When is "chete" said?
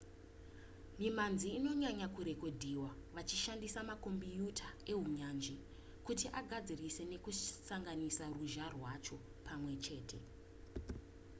9.85-10.19